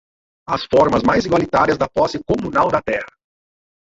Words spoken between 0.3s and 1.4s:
as formas mais